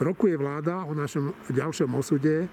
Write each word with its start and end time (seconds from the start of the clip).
rokuje 0.00 0.34
vláda 0.40 0.88
o 0.88 0.96
našom 0.96 1.36
ďalšom 1.52 1.92
osude. 1.92 2.48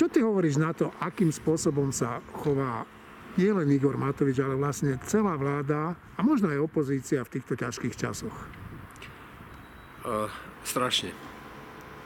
Čo 0.00 0.08
ty 0.08 0.24
hovoríš 0.24 0.56
na 0.56 0.72
to, 0.72 0.88
akým 0.98 1.28
spôsobom 1.28 1.92
sa 1.92 2.24
chová 2.32 2.88
nielen 3.36 3.70
Igor 3.70 3.94
Matovič, 4.00 4.40
ale 4.40 4.56
vlastne 4.58 4.96
celá 5.06 5.36
vláda 5.36 5.94
a 5.94 6.20
možno 6.24 6.50
aj 6.50 6.58
opozícia 6.58 7.22
v 7.22 7.38
týchto 7.38 7.54
ťažkých 7.54 7.94
časoch? 7.94 8.34
Uh, 10.02 10.26
strašne. 10.64 11.12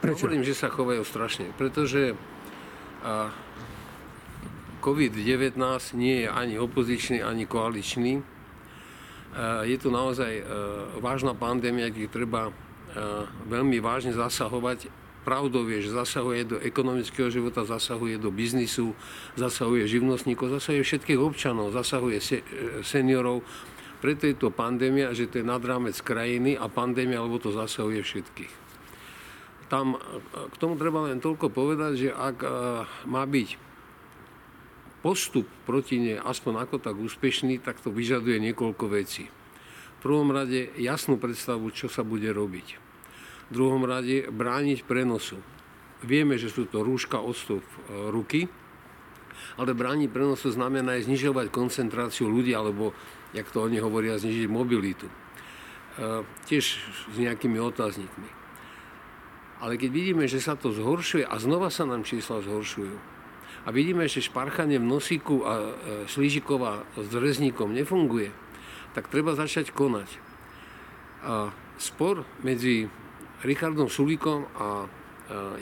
Prečo? 0.02 0.26
Hovorím, 0.26 0.42
že 0.42 0.58
sa 0.58 0.68
chovajú 0.68 1.06
strašne, 1.06 1.54
pretože 1.54 2.12
uh, 2.12 3.30
COVID-19 4.82 5.54
nie 5.94 6.26
je 6.26 6.28
ani 6.28 6.58
opozičný, 6.58 7.22
ani 7.22 7.46
koaličný. 7.46 8.18
Uh, 8.18 9.62
je 9.62 9.78
to 9.78 9.94
naozaj 9.94 10.42
uh, 10.42 10.44
vážna 10.98 11.38
pandémia, 11.38 11.88
kde 11.88 12.10
treba 12.10 12.50
veľmi 13.48 13.80
vážne 13.80 14.12
zasahovať 14.12 15.02
Pravdou 15.22 15.70
je, 15.70 15.86
že 15.86 15.94
zasahuje 15.94 16.40
do 16.42 16.56
ekonomického 16.58 17.30
života, 17.30 17.62
zasahuje 17.62 18.18
do 18.18 18.34
biznisu, 18.34 18.90
zasahuje 19.38 19.86
živnostníkov, 19.86 20.50
zasahuje 20.50 20.82
všetkých 20.82 21.20
občanov, 21.22 21.70
zasahuje 21.70 22.18
se, 22.18 22.42
e, 22.42 22.82
seniorov. 22.82 23.46
Preto 24.02 24.26
je 24.26 24.34
to 24.34 24.50
pandémia, 24.50 25.14
že 25.14 25.30
to 25.30 25.38
je 25.38 25.46
nad 25.46 25.62
rámec 25.62 25.94
krajiny 26.02 26.58
a 26.58 26.66
pandémia, 26.66 27.22
lebo 27.22 27.38
to 27.38 27.54
zasahuje 27.54 28.02
všetkých. 28.02 28.52
Tam, 29.70 29.94
e, 29.94 29.98
k 30.50 30.54
tomu 30.58 30.74
treba 30.74 31.06
len 31.06 31.22
toľko 31.22 31.54
povedať, 31.54 31.92
že 31.94 32.08
ak 32.10 32.36
e, 32.42 32.48
má 33.06 33.22
byť 33.22 33.48
postup 35.06 35.46
proti 35.62 36.02
nej 36.02 36.18
aspoň 36.18 36.66
ako 36.66 36.82
tak 36.82 36.98
úspešný, 36.98 37.62
tak 37.62 37.78
to 37.78 37.94
vyžaduje 37.94 38.42
niekoľko 38.42 38.90
vecí. 38.90 39.30
Prvom 40.02 40.34
rade 40.34 40.74
jasnú 40.76 41.16
predstavu, 41.16 41.70
čo 41.70 41.86
sa 41.86 42.02
bude 42.02 42.28
robiť 42.34 42.92
v 43.52 43.60
druhom 43.60 43.84
rade 43.84 44.32
brániť 44.32 44.88
prenosu. 44.88 45.36
Vieme, 46.00 46.40
že 46.40 46.48
sú 46.48 46.64
to 46.64 46.80
rúška, 46.80 47.20
odstup 47.20 47.60
e, 47.60 48.08
ruky, 48.08 48.48
ale 49.60 49.76
brániť 49.76 50.08
prenosu 50.08 50.48
znamená 50.48 50.96
aj 50.96 51.04
znižovať 51.04 51.52
koncentráciu 51.52 52.32
ľudí, 52.32 52.56
alebo, 52.56 52.96
jak 53.36 53.44
to 53.52 53.60
oni 53.60 53.76
hovoria, 53.76 54.16
znižiť 54.16 54.48
mobilitu. 54.48 55.04
E, 55.04 55.14
tiež 56.48 56.64
s 57.12 57.16
nejakými 57.20 57.60
otáznikmi. 57.60 58.40
Ale 59.60 59.76
keď 59.76 59.90
vidíme, 59.92 60.24
že 60.24 60.40
sa 60.40 60.56
to 60.56 60.72
zhoršuje 60.72 61.28
a 61.28 61.36
znova 61.36 61.68
sa 61.68 61.84
nám 61.84 62.08
čísla 62.08 62.40
zhoršujú, 62.40 63.12
a 63.62 63.70
vidíme, 63.70 64.10
že 64.10 64.24
šparchanie 64.24 64.80
v 64.80 64.90
nosíku 64.90 65.44
a 65.44 65.52
e, 65.54 65.70
slížikova 66.08 66.88
s 66.96 67.12
rezníkom 67.12 67.76
nefunguje, 67.76 68.32
tak 68.92 69.08
treba 69.08 69.36
začať 69.36 69.72
konať. 69.72 70.08
A 71.22 71.52
spor 71.78 72.24
medzi 72.44 72.86
Richardom 73.42 73.90
Sulíkom 73.90 74.46
a 74.58 74.86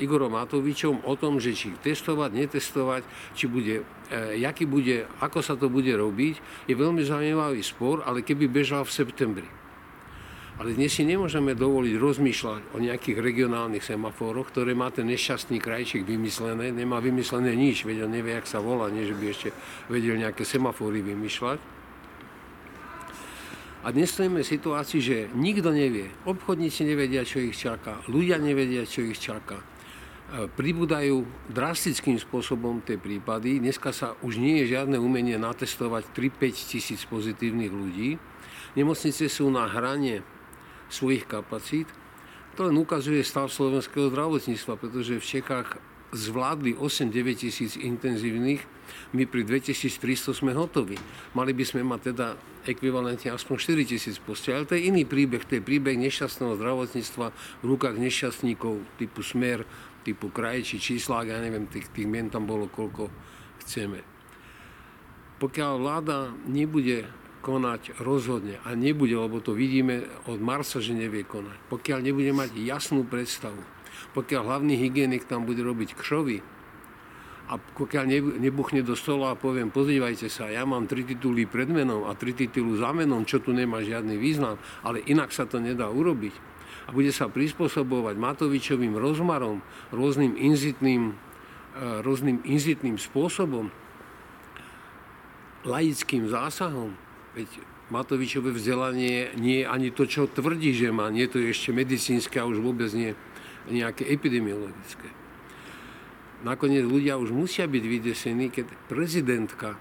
Igorom 0.00 0.34
Matovičom 0.34 1.06
o 1.06 1.14
tom, 1.14 1.38
že 1.38 1.54
či 1.54 1.70
testovať, 1.76 2.30
netestovať, 2.32 3.02
či 3.36 3.46
bude, 3.46 3.84
e, 4.10 4.40
jaký 4.40 4.66
bude, 4.66 5.06
ako 5.22 5.38
sa 5.44 5.54
to 5.54 5.70
bude 5.70 5.90
robiť, 5.92 6.66
je 6.66 6.74
veľmi 6.74 7.04
zaujímavý 7.04 7.62
spor, 7.62 8.02
ale 8.02 8.26
keby 8.26 8.50
bežal 8.50 8.82
v 8.82 8.92
septembri. 8.92 9.48
Ale 10.60 10.76
dnes 10.76 10.92
si 10.92 11.08
nemôžeme 11.08 11.56
dovoliť 11.56 11.94
rozmýšľať 11.96 12.76
o 12.76 12.78
nejakých 12.84 13.16
regionálnych 13.16 13.80
semafóroch, 13.80 14.52
ktoré 14.52 14.76
má 14.76 14.92
ten 14.92 15.08
nešťastný 15.08 15.56
krajčík 15.56 16.04
vymyslené. 16.04 16.68
Nemá 16.68 17.00
vymyslené 17.00 17.56
nič, 17.56 17.88
veď 17.88 18.04
on 18.04 18.12
nevie, 18.12 18.36
jak 18.36 18.44
sa 18.44 18.60
volá, 18.60 18.92
nie 18.92 19.08
že 19.08 19.16
by 19.16 19.24
ešte 19.32 19.48
vedel 19.88 20.20
nejaké 20.20 20.44
semafóry 20.44 21.00
vymýšľať. 21.00 21.79
A 23.80 23.96
dnes 23.96 24.12
stojíme 24.12 24.44
v 24.44 24.52
situácii, 24.60 25.00
že 25.00 25.16
nikto 25.32 25.72
nevie. 25.72 26.12
Obchodníci 26.28 26.84
nevedia, 26.84 27.24
čo 27.24 27.40
ich 27.40 27.56
čaká. 27.56 28.04
Ľudia 28.12 28.36
nevedia, 28.36 28.84
čo 28.84 29.00
ich 29.00 29.16
čaká. 29.16 29.56
E, 29.56 29.64
pribúdajú 30.52 31.24
drastickým 31.48 32.20
spôsobom 32.20 32.84
tie 32.84 33.00
prípady. 33.00 33.56
Dneska 33.56 33.88
sa 33.96 34.20
už 34.20 34.36
nie 34.36 34.60
je 34.60 34.76
žiadne 34.76 35.00
umenie 35.00 35.40
natestovať 35.40 36.12
3-5 36.12 36.70
tisíc 36.76 37.08
pozitívnych 37.08 37.72
ľudí. 37.72 38.20
Nemocnice 38.76 39.32
sú 39.32 39.48
na 39.48 39.64
hrane 39.64 40.20
svojich 40.92 41.24
kapacít. 41.24 41.88
To 42.60 42.69
len 42.69 42.76
ukazuje 42.76 43.24
stav 43.24 43.48
slovenského 43.48 44.12
zdravotníctva, 44.12 44.76
pretože 44.76 45.16
v 45.16 45.24
Čechách 45.24 45.80
zvládli 46.10 46.75
8-9 46.75 47.47
tisíc 47.47 47.78
intenzívnych, 47.78 48.66
my 49.15 49.26
pri 49.26 49.47
2300 49.47 50.34
sme 50.34 50.53
hotoví. 50.54 50.98
Mali 51.34 51.54
by 51.54 51.65
sme 51.66 51.87
mať 51.87 52.15
teda 52.15 52.34
ekvivalentne 52.66 53.31
aspoň 53.31 53.56
4 53.87 53.91
tisíc 53.91 54.16
postel. 54.19 54.59
Ale 54.59 54.66
to 54.66 54.75
je 54.75 54.91
iný 54.91 55.06
príbeh, 55.06 55.43
to 55.47 55.59
je 55.59 55.62
príbeh 55.62 55.94
nešťastného 55.99 56.59
zdravotníctva 56.59 57.26
v 57.62 57.65
rukách 57.65 57.97
nešťastníkov 57.99 58.99
typu 58.99 59.22
Smer, 59.22 59.62
typu 60.03 60.32
Kraj 60.32 60.66
či 60.66 60.76
Číslák, 60.82 61.31
ja 61.31 61.38
neviem, 61.38 61.70
tých, 61.70 61.91
tých 61.93 62.09
mien 62.09 62.26
tam 62.28 62.47
bolo 62.47 62.66
koľko 62.66 63.10
chceme. 63.65 64.03
Pokiaľ 65.41 65.72
vláda 65.81 66.19
nebude 66.44 67.09
konať 67.41 67.97
rozhodne 68.04 68.60
a 68.69 68.76
nebude, 68.76 69.16
lebo 69.16 69.41
to 69.41 69.56
vidíme 69.56 70.04
od 70.28 70.37
Marsa, 70.44 70.84
že 70.84 70.93
nevie 70.93 71.25
konať, 71.25 71.56
pokiaľ 71.72 71.99
nebude 72.04 72.32
mať 72.37 72.53
jasnú 72.60 73.09
predstavu, 73.09 73.79
pokiaľ 74.16 74.42
hlavný 74.46 74.74
hygienik 74.76 75.26
tam 75.26 75.46
bude 75.46 75.60
robiť 75.60 75.96
kšovy 75.96 76.60
a 77.50 77.58
pokiaľ 77.58 78.06
nebuchne 78.38 78.86
do 78.86 78.94
stola 78.94 79.34
a 79.34 79.38
poviem, 79.38 79.74
pozrívajte 79.74 80.30
sa, 80.30 80.46
ja 80.46 80.62
mám 80.62 80.86
tri 80.86 81.02
tituly 81.02 81.50
pred 81.50 81.66
menom 81.66 82.06
a 82.06 82.14
tri 82.14 82.30
tituly 82.30 82.78
za 82.78 82.94
menom, 82.94 83.26
čo 83.26 83.42
tu 83.42 83.50
nemá 83.50 83.82
žiadny 83.82 84.14
význam, 84.14 84.54
ale 84.86 85.02
inak 85.10 85.34
sa 85.34 85.50
to 85.50 85.58
nedá 85.58 85.90
urobiť. 85.90 86.30
A 86.86 86.94
bude 86.94 87.10
sa 87.10 87.26
prispôsobovať 87.26 88.14
Matovičovým 88.14 88.94
rozmarom, 88.94 89.66
rôznym 89.90 90.38
inzitným, 90.38 91.10
e, 91.74 92.06
rôznym 92.06 92.38
inzitným 92.46 93.02
spôsobom, 93.02 93.74
laickým 95.66 96.30
zásahom. 96.30 96.94
Veď 97.34 97.50
Matovičové 97.90 98.54
vzdelanie 98.54 99.34
nie 99.34 99.66
je 99.66 99.66
ani 99.66 99.90
to, 99.90 100.06
čo 100.06 100.30
tvrdí, 100.30 100.70
že 100.70 100.94
má. 100.94 101.10
Nie 101.10 101.26
to 101.26 101.42
je 101.42 101.50
ešte 101.50 101.74
medicínske 101.74 102.38
a 102.38 102.46
už 102.46 102.62
vôbec 102.62 102.94
nie 102.94 103.18
nejaké 103.69 104.09
epidemiologické. 104.09 105.09
Nakoniec 106.41 106.88
ľudia 106.88 107.21
už 107.21 107.37
musia 107.37 107.69
byť 107.69 107.84
vydesení, 107.84 108.48
keď 108.48 108.72
prezidentka 108.88 109.76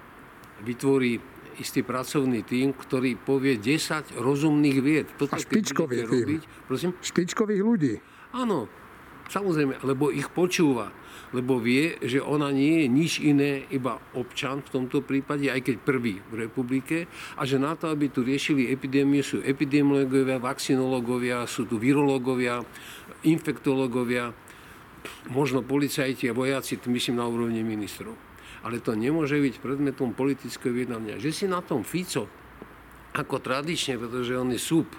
vytvorí 0.60 1.24
istý 1.60 1.84
pracovný 1.84 2.44
tým, 2.44 2.76
ktorý 2.76 3.16
povie 3.20 3.60
10 3.60 4.20
rozumných 4.20 4.78
vied. 4.84 5.08
Toto, 5.16 5.36
a 5.36 5.40
špičkových 5.40 6.08
robiť, 6.08 6.42
prosím? 6.68 6.96
Špičkových 7.00 7.62
ľudí. 7.64 7.94
Áno, 8.36 8.68
samozrejme, 9.30 9.86
lebo 9.86 10.10
ich 10.12 10.28
počúva 10.34 10.92
lebo 11.30 11.62
vie, 11.62 11.98
že 12.02 12.22
ona 12.22 12.50
nie 12.50 12.86
je 12.86 12.88
nič 12.90 13.12
iné, 13.22 13.70
iba 13.70 14.02
občan 14.18 14.66
v 14.66 14.70
tomto 14.74 15.06
prípade, 15.06 15.46
aj 15.46 15.62
keď 15.62 15.76
prvý 15.86 16.18
v 16.34 16.50
republike, 16.50 17.06
a 17.38 17.46
že 17.46 17.62
na 17.62 17.78
to, 17.78 17.94
aby 17.94 18.10
tu 18.10 18.26
riešili 18.26 18.74
epidémiu, 18.74 19.22
sú 19.22 19.38
epidemiológovia, 19.46 20.42
vakcinológovia, 20.42 21.46
sú 21.46 21.70
tu 21.70 21.78
virológovia, 21.78 22.66
infektológovia, 23.22 24.34
možno 25.30 25.62
policajti 25.62 26.28
a 26.30 26.34
vojaci, 26.34 26.82
myslím 26.90 27.22
na 27.22 27.30
úrovni 27.30 27.62
ministrov. 27.62 28.18
Ale 28.66 28.84
to 28.84 28.92
nemôže 28.92 29.40
byť 29.40 29.64
predmetom 29.64 30.12
politického 30.12 30.76
vyjednania. 30.76 31.16
Že 31.16 31.30
si 31.32 31.46
na 31.48 31.64
tom 31.64 31.86
Fico, 31.88 32.28
ako 33.16 33.40
tradične, 33.40 33.96
pretože 33.96 34.36
on 34.36 34.52
je 34.52 34.60
súb, 34.60 34.90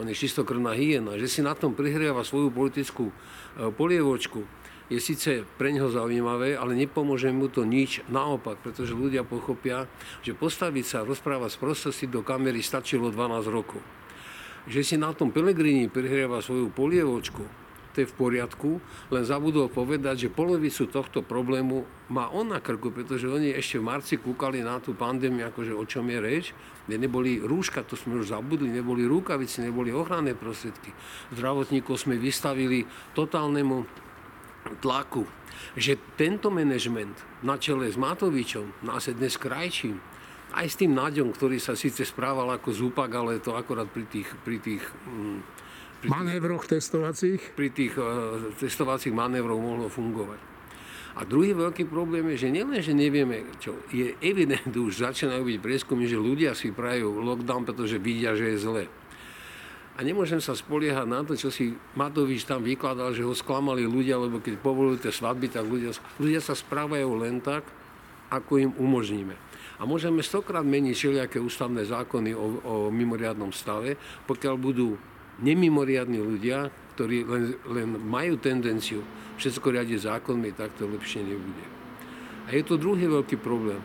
on 0.00 0.08
je 0.08 0.16
čistokrvná 0.16 0.72
hyena, 0.72 1.20
že 1.20 1.28
si 1.28 1.40
na 1.44 1.52
tom 1.52 1.76
prihrieva 1.76 2.24
svoju 2.24 2.48
politickú 2.48 3.12
e, 3.12 3.14
polievočku, 3.72 4.44
je 4.92 5.00
síce 5.00 5.48
pre 5.56 5.72
neho 5.72 5.88
zaujímavé, 5.88 6.52
ale 6.52 6.76
nepomôže 6.76 7.32
mu 7.32 7.48
to 7.48 7.64
nič. 7.64 8.04
Naopak, 8.12 8.60
pretože 8.60 8.92
ľudia 8.92 9.24
pochopia, 9.24 9.88
že 10.20 10.36
postaviť 10.36 10.84
sa 10.84 10.96
a 11.00 11.08
rozprávať 11.08 11.56
z 11.56 11.58
prostosti 11.64 12.04
do 12.04 12.20
kamery 12.20 12.60
stačilo 12.60 13.08
12 13.08 13.48
rokov. 13.48 13.80
Že 14.68 14.80
si 14.84 14.96
na 15.00 15.16
tom 15.16 15.32
Pelegrini 15.32 15.88
prihrieva 15.88 16.44
svoju 16.44 16.68
polievočku, 16.68 17.61
to 17.92 18.02
je 18.02 18.08
v 18.08 18.16
poriadku, 18.16 18.80
len 19.12 19.24
zabudol 19.24 19.68
povedať, 19.68 20.26
že 20.26 20.28
polovicu 20.32 20.88
tohto 20.88 21.20
problému 21.20 21.84
má 22.08 22.32
on 22.32 22.52
na 22.52 22.60
krku, 22.60 22.88
pretože 22.88 23.28
oni 23.28 23.52
ešte 23.52 23.80
v 23.80 23.88
marci 23.88 24.14
kúkali 24.16 24.64
na 24.64 24.80
tú 24.80 24.96
pandémiu, 24.96 25.44
akože 25.48 25.72
o 25.76 25.84
čom 25.84 26.08
je 26.08 26.18
reč, 26.18 26.44
kde 26.88 26.96
neboli 26.96 27.38
rúška, 27.38 27.84
to 27.84 27.94
sme 27.94 28.18
už 28.20 28.32
zabudli, 28.32 28.72
neboli 28.72 29.04
rúkavice, 29.04 29.60
neboli 29.60 29.92
ochranné 29.92 30.32
prostriedky. 30.32 30.90
Zdravotníkov 31.36 32.00
sme 32.00 32.16
vystavili 32.16 32.88
totálnemu 33.12 33.84
tlaku, 34.80 35.28
že 35.76 35.98
tento 36.16 36.48
manažment 36.48 37.14
na 37.44 37.60
čele 37.60 37.90
s 37.90 38.00
Matovičom 38.00 38.84
nás 38.86 39.06
je 39.06 39.14
dnes 39.14 39.34
krajčím, 39.36 40.00
aj 40.52 40.66
s 40.68 40.78
tým 40.78 40.92
Naďom, 40.92 41.32
ktorý 41.32 41.56
sa 41.56 41.72
síce 41.72 42.04
správal 42.04 42.52
ako 42.52 42.76
zúpak, 42.76 43.08
ale 43.08 43.40
to 43.40 43.56
akorát 43.56 43.88
pri 43.88 44.04
tých, 44.04 44.28
pri 44.44 44.60
tých 44.60 44.84
mm, 45.08 45.38
pri 46.02 46.10
manévroch 46.10 46.66
testovacích? 46.66 47.54
Pri 47.54 47.70
tých 47.70 47.94
uh, 47.94 48.50
testovacích 48.58 49.14
manévroch 49.14 49.62
mohlo 49.62 49.86
fungovať. 49.86 50.50
A 51.12 51.28
druhý 51.28 51.52
veľký 51.52 51.86
problém 51.86 52.24
je, 52.34 52.48
že 52.48 52.52
nielen, 52.52 52.80
že 52.80 52.96
nevieme, 52.96 53.44
čo 53.62 53.76
je 53.92 54.16
evidentné, 54.18 54.74
už 54.88 55.06
začínajú 55.06 55.46
byť 55.46 55.58
prieskumy, 55.62 56.10
že 56.10 56.18
ľudia 56.18 56.58
si 56.58 56.74
prajú 56.74 57.22
lockdown, 57.22 57.68
pretože 57.68 58.02
vidia, 58.02 58.34
že 58.34 58.56
je 58.56 58.58
zle. 58.58 58.84
A 59.92 60.00
nemôžem 60.00 60.40
sa 60.40 60.56
spoliehať 60.56 61.04
na 61.04 61.20
to, 61.20 61.36
čo 61.36 61.52
si 61.52 61.76
Matovič 61.94 62.48
tam 62.48 62.64
vykladal, 62.64 63.12
že 63.12 63.28
ho 63.28 63.36
sklamali 63.36 63.84
ľudia, 63.84 64.16
lebo 64.16 64.40
keď 64.40 64.56
povolujú 64.56 65.04
tie 65.04 65.12
svadby, 65.12 65.52
tak 65.52 65.68
ľudia, 65.68 65.92
ľudia 66.16 66.40
sa 66.40 66.56
správajú 66.56 67.12
len 67.20 67.44
tak, 67.44 67.68
ako 68.32 68.52
im 68.56 68.72
umožníme. 68.80 69.36
A 69.76 69.84
môžeme 69.84 70.24
stokrát 70.24 70.64
meniť 70.64 70.94
všelijaké 70.96 71.36
ústavné 71.36 71.84
zákony 71.84 72.32
o, 72.32 72.46
o 72.64 72.74
mimoriadnom 72.88 73.52
stave, 73.52 74.00
pokiaľ 74.24 74.54
budú 74.56 74.96
nemimoriadní 75.40 76.20
ľudia, 76.20 76.68
ktorí 76.96 77.24
len, 77.24 77.56
len 77.72 77.88
majú 77.96 78.36
tendenciu 78.36 79.00
všetko 79.40 79.72
riadiť 79.72 79.98
zákonmi, 80.04 80.52
tak 80.52 80.76
to 80.76 80.84
lepšie 80.84 81.24
nebude. 81.24 81.64
A 82.46 82.52
je 82.52 82.62
to 82.66 82.76
druhý 82.76 83.08
veľký 83.08 83.40
problém. 83.40 83.80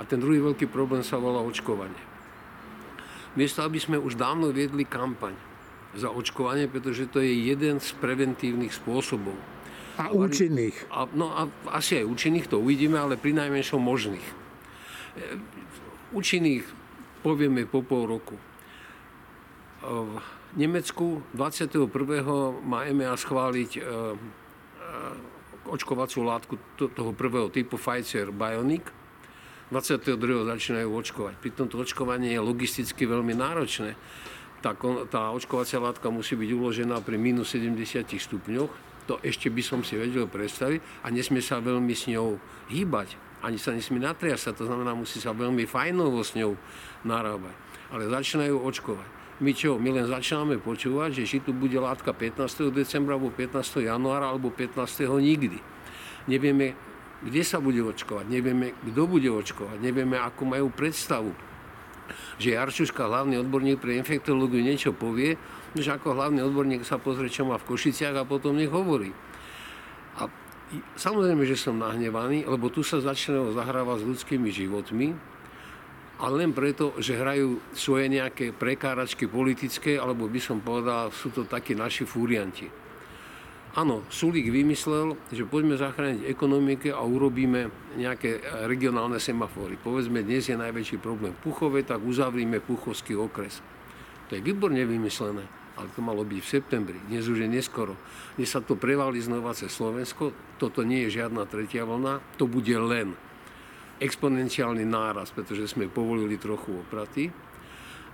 A 0.00 0.02
ten 0.08 0.18
druhý 0.18 0.40
veľký 0.40 0.66
problém 0.72 1.04
sa 1.04 1.20
volá 1.20 1.44
očkovanie. 1.44 2.00
Miesto, 3.34 3.66
aby 3.66 3.78
sme 3.82 3.98
už 3.98 4.14
dávno 4.14 4.50
viedli 4.54 4.86
kampaň 4.86 5.34
za 5.94 6.10
očkovanie, 6.10 6.66
pretože 6.66 7.06
to 7.10 7.22
je 7.22 7.30
jeden 7.30 7.78
z 7.78 7.94
preventívnych 7.98 8.74
spôsobov. 8.74 9.34
A 9.94 10.10
účinných. 10.10 10.74
A, 10.90 11.06
no 11.14 11.30
a 11.30 11.46
asi 11.70 12.02
aj 12.02 12.10
účinných, 12.10 12.50
to 12.50 12.58
uvidíme, 12.58 12.98
ale 12.98 13.14
pri 13.14 13.30
najmenšom 13.34 13.78
možných. 13.78 14.26
E, 14.26 15.38
Účinných 16.14 16.62
povieme 17.26 17.66
po 17.66 17.82
pol 17.82 18.06
roku. 18.06 18.38
V 19.84 20.56
Nemecku 20.56 21.20
21. 21.36 21.92
má 22.64 22.88
EMEA 22.88 23.12
schváliť 23.20 23.70
e, 23.76 23.80
e, 23.80 23.84
očkovaciu 25.68 26.24
látku 26.24 26.56
to- 26.78 26.88
toho 26.88 27.12
prvého 27.12 27.52
typu 27.52 27.76
Pfizer 27.76 28.32
Bionic. 28.32 28.88
22. 29.68 30.46
začínajú 30.46 30.88
očkovať. 30.88 31.34
Pritom 31.40 31.66
to 31.68 31.80
očkovanie 31.80 32.32
je 32.32 32.40
logisticky 32.40 33.04
veľmi 33.04 33.34
náročné. 33.36 33.98
Tá, 34.64 34.72
tá 35.10 35.28
očkovacia 35.34 35.76
látka 35.76 36.08
musí 36.08 36.38
byť 36.38 36.50
uložená 36.54 36.96
pri 37.04 37.20
minus 37.20 37.52
70 37.52 38.08
stupňoch. 38.08 38.72
To 39.04 39.20
ešte 39.20 39.52
by 39.52 39.60
som 39.60 39.84
si 39.84 40.00
vedel 40.00 40.24
predstaviť 40.24 41.04
a 41.04 41.12
nesmie 41.12 41.44
sa 41.44 41.60
veľmi 41.60 41.92
s 41.92 42.08
ňou 42.08 42.40
hýbať. 42.72 43.20
Ani 43.44 43.60
sa 43.60 43.76
nesmie 43.76 44.00
natriasať, 44.00 44.56
to 44.56 44.64
znamená, 44.64 44.96
musí 44.96 45.20
sa 45.20 45.36
veľmi 45.36 45.68
fajnovo 45.68 46.24
s 46.24 46.32
ňou 46.32 46.56
narábať. 47.04 47.52
Ale 47.92 48.08
začínajú 48.08 48.56
očkovať. 48.64 49.23
My 49.42 49.50
čo? 49.50 49.82
My 49.82 49.90
len 49.90 50.06
začíname 50.06 50.62
počúvať, 50.62 51.22
že 51.22 51.24
či 51.26 51.38
tu 51.42 51.50
bude 51.50 51.74
látka 51.74 52.14
15. 52.14 52.70
decembra, 52.70 53.18
alebo 53.18 53.34
15. 53.34 53.82
januára, 53.82 54.30
alebo 54.30 54.54
15. 54.54 55.10
nikdy. 55.18 55.58
Nevieme, 56.30 56.78
kde 57.24 57.42
sa 57.42 57.58
bude 57.58 57.82
očkovať, 57.82 58.30
nevieme, 58.30 58.78
kto 58.78 59.02
bude 59.10 59.26
očkovať, 59.26 59.82
nevieme, 59.82 60.20
akú 60.22 60.46
majú 60.46 60.70
predstavu. 60.70 61.34
Že 62.38 62.54
Jarčuška, 62.54 63.10
hlavný 63.10 63.40
odborník 63.42 63.82
pre 63.82 63.98
infektológiu, 63.98 64.62
niečo 64.62 64.94
povie, 64.94 65.34
že 65.74 65.90
ako 65.90 66.14
hlavný 66.14 66.44
odborník 66.46 66.86
sa 66.86 67.02
pozrie, 67.02 67.26
čo 67.26 67.42
má 67.42 67.58
v 67.58 67.74
Košiciach 67.74 68.14
a 68.14 68.28
potom 68.28 68.54
nech 68.54 68.70
hovorí. 68.70 69.10
A 70.20 70.30
samozrejme, 70.94 71.42
že 71.42 71.58
som 71.58 71.74
nahnevaný, 71.74 72.46
lebo 72.46 72.70
tu 72.70 72.86
sa 72.86 73.02
začínajú 73.02 73.56
zahrávať 73.58 74.04
s 74.04 74.08
ľudskými 74.14 74.50
životmi, 74.54 75.33
ale 76.18 76.46
len 76.46 76.54
preto, 76.54 76.94
že 77.02 77.18
hrajú 77.18 77.58
svoje 77.74 78.06
nejaké 78.06 78.54
prekáračky 78.54 79.26
politické, 79.26 79.98
alebo 79.98 80.30
by 80.30 80.40
som 80.40 80.62
povedal, 80.62 81.10
sú 81.10 81.34
to 81.34 81.42
takí 81.42 81.74
naši 81.74 82.06
fúrianti. 82.06 82.70
Áno, 83.74 84.06
Sulík 84.06 84.54
vymyslel, 84.54 85.18
že 85.34 85.42
poďme 85.42 85.74
zachrániť 85.74 86.30
ekonomiku 86.30 86.94
a 86.94 87.02
urobíme 87.02 87.74
nejaké 87.98 88.38
regionálne 88.70 89.18
semafóry. 89.18 89.74
Povedzme, 89.74 90.22
dnes 90.22 90.46
je 90.46 90.54
najväčší 90.54 91.02
problém 91.02 91.34
Puchove, 91.34 91.82
tak 91.82 91.98
uzavrime 91.98 92.62
Puchovský 92.62 93.18
okres. 93.18 93.58
To 94.30 94.38
je 94.38 94.46
výborne 94.46 94.78
vymyslené, 94.78 95.42
ale 95.74 95.90
to 95.90 96.06
malo 96.06 96.22
byť 96.22 96.38
v 96.38 96.52
septembri. 96.54 96.98
Dnes 97.10 97.26
už 97.26 97.42
je 97.42 97.50
neskoro. 97.50 97.98
Dnes 98.38 98.46
sa 98.46 98.62
to 98.62 98.78
prevalí 98.78 99.18
znova 99.18 99.58
cez 99.58 99.74
Slovensko. 99.74 100.30
Toto 100.62 100.86
nie 100.86 101.10
je 101.10 101.18
žiadna 101.18 101.42
tretia 101.50 101.82
vlna, 101.82 102.22
to 102.38 102.46
bude 102.46 102.78
len 102.78 103.18
exponenciálny 104.02 104.82
náraz, 104.82 105.30
pretože 105.30 105.70
sme 105.70 105.90
povolili 105.90 106.38
trochu 106.40 106.74
opraty. 106.74 107.30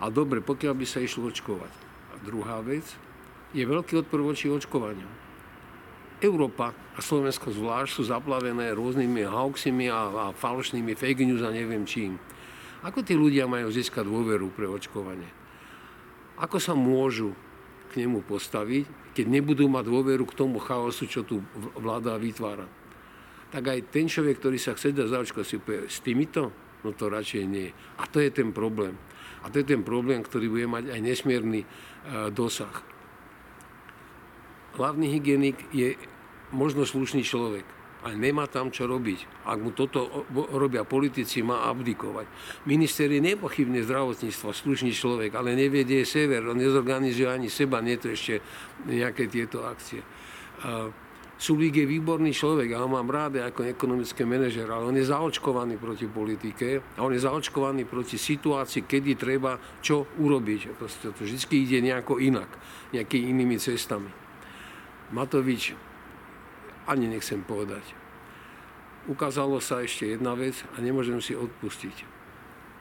A 0.01 0.09
dobre, 0.09 0.41
pokiaľ 0.41 0.75
by 0.77 0.87
sa 0.89 1.05
išlo 1.05 1.29
očkovať. 1.29 1.73
A 2.13 2.15
druhá 2.25 2.65
vec, 2.65 2.85
je 3.53 3.65
veľký 3.67 4.07
odpor 4.07 4.25
voči 4.25 4.49
očkovaniu. 4.49 5.09
Európa 6.21 6.77
a 6.97 7.01
Slovensko 7.01 7.49
zvlášť 7.49 7.91
sú 7.97 8.03
zaplavené 8.13 8.77
rôznymi 8.77 9.25
hoaximi 9.25 9.89
a, 9.89 10.09
a 10.09 10.25
falošnými 10.37 10.93
fake 10.93 11.25
news 11.25 11.41
a 11.41 11.49
neviem 11.49 11.89
čím. 11.89 12.21
Ako 12.85 13.05
tí 13.05 13.17
ľudia 13.17 13.49
majú 13.49 13.73
získať 13.73 14.05
dôveru 14.05 14.53
pre 14.53 14.69
očkovanie? 14.69 15.29
Ako 16.41 16.57
sa 16.61 16.73
môžu 16.73 17.37
k 17.93 18.05
nemu 18.05 18.25
postaviť, 18.25 19.13
keď 19.13 19.27
nebudú 19.29 19.69
mať 19.69 19.85
dôveru 19.89 20.25
k 20.29 20.37
tomu 20.37 20.57
chaosu, 20.61 21.05
čo 21.05 21.25
tu 21.25 21.45
vláda 21.77 22.17
vytvára? 22.17 22.80
Tak 23.51 23.63
aj 23.67 23.91
ten 23.91 24.07
človek, 24.07 24.39
ktorý 24.39 24.59
sa 24.63 24.79
chce 24.79 24.95
dať 24.95 25.11
zaočkovať, 25.11 25.47
si 25.47 25.59
povie, 25.59 25.91
s 25.91 25.99
týmito? 26.03 26.55
No 26.87 26.95
to 26.95 27.11
radšej 27.11 27.45
nie. 27.45 27.69
A 27.99 28.07
to 28.07 28.23
je 28.23 28.31
ten 28.31 28.55
problém. 28.55 28.95
A 29.43 29.51
to 29.51 29.61
je 29.61 29.67
ten 29.67 29.83
problém, 29.83 30.23
ktorý 30.23 30.47
bude 30.49 30.67
mať 30.71 30.95
aj 30.95 31.01
nesmierny 31.03 31.61
e, 31.65 31.67
dosah 32.31 32.91
hlavný 34.81 35.13
hygienik 35.13 35.59
je 35.75 35.93
možno 36.55 36.87
slušný 36.87 37.21
človek, 37.21 37.69
ale 38.01 38.17
nemá 38.17 38.49
tam 38.49 38.73
čo 38.73 38.89
robiť. 38.89 39.45
Ak 39.45 39.59
mu 39.61 39.77
toto 39.77 40.25
robia 40.33 40.89
politici, 40.89 41.45
má 41.45 41.69
abdikovať. 41.69 42.27
Minister 42.65 43.13
je 43.13 43.21
nepochybne 43.21 43.85
zdravotníctva, 43.85 44.57
slušný 44.57 44.93
človek, 44.95 45.37
ale 45.37 45.53
nevedie 45.53 46.09
sever, 46.09 46.49
on 46.49 46.59
nezorganizuje 46.59 47.29
ani 47.29 47.53
seba, 47.53 47.85
nie 47.85 48.01
to 48.01 48.09
ešte 48.15 48.41
nejaké 48.89 49.29
tieto 49.29 49.69
akcie. 49.69 50.01
A 50.65 50.89
Sulík 51.41 51.73
je 51.81 51.89
výborný 51.89 52.37
človek, 52.37 52.77
ja 52.77 52.85
ho 52.85 52.89
mám 52.93 53.09
rád 53.09 53.41
ako 53.41 53.65
ekonomický 53.65 54.29
manažer, 54.29 54.69
ale 54.69 54.93
on 54.93 54.97
je 55.01 55.09
zaočkovaný 55.09 55.81
proti 55.81 56.05
politike 56.05 56.85
a 56.85 57.01
on 57.01 57.17
je 57.17 57.25
zaočkovaný 57.25 57.89
proti 57.89 58.21
situácii, 58.21 58.85
kedy 58.85 59.17
treba 59.17 59.57
čo 59.81 60.05
urobiť. 60.21 60.77
Proste 60.77 61.09
to 61.09 61.25
vždy 61.25 61.41
ide 61.65 61.81
nejako 61.81 62.21
inak, 62.21 62.53
nejakými 62.93 63.33
inými 63.33 63.57
cestami. 63.57 64.13
Matovič, 65.17 65.73
ani 66.85 67.09
nechcem 67.09 67.41
povedať. 67.41 67.89
Ukázalo 69.09 69.65
sa 69.65 69.81
ešte 69.81 70.13
jedna 70.13 70.37
vec 70.37 70.61
a 70.77 70.85
nemôžem 70.85 71.25
si 71.25 71.33
odpustiť. 71.33 72.05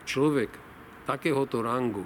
Človek 0.04 0.52
takéhoto 1.08 1.64
rangu 1.64 2.04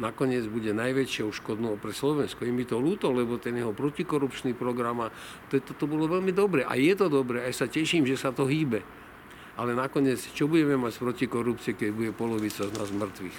nakoniec 0.00 0.48
bude 0.48 0.72
najväčšou 0.72 1.28
škodnou 1.30 1.76
pre 1.76 1.92
Slovensko. 1.92 2.48
Je 2.48 2.50
mi 2.50 2.64
to 2.64 2.80
ľúto, 2.80 3.12
lebo 3.12 3.36
ten 3.36 3.54
jeho 3.54 3.76
protikorupčný 3.76 4.56
program, 4.56 5.04
a 5.04 5.12
to, 5.52 5.60
to, 5.60 5.76
to 5.76 5.84
bolo 5.84 6.08
veľmi 6.08 6.32
dobre. 6.32 6.64
A 6.64 6.74
je 6.80 6.96
to 6.96 7.12
dobre, 7.12 7.44
aj 7.44 7.52
sa 7.52 7.66
teším, 7.68 8.08
že 8.08 8.16
sa 8.16 8.32
to 8.32 8.48
hýbe. 8.48 8.80
Ale 9.60 9.76
nakoniec, 9.76 10.16
čo 10.32 10.48
budeme 10.48 10.80
mať 10.80 10.96
z 10.96 11.02
protikorupcie, 11.04 11.72
keď 11.76 11.88
bude 11.92 12.10
polovica 12.16 12.64
z 12.64 12.72
nás 12.72 12.88
mŕtvych? 12.88 13.36